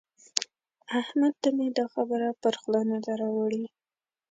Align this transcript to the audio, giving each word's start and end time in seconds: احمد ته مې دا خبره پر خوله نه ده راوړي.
احمد 0.99 1.33
ته 1.41 1.49
مې 1.55 1.67
دا 1.77 1.85
خبره 1.93 2.29
پر 2.41 2.53
خوله 2.61 2.81
نه 2.91 2.97
ده 3.05 3.13
راوړي. 3.21 3.63